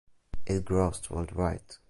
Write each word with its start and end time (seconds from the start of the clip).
It 0.47 0.65
grossed 0.65 1.11
worldwide. 1.11 1.75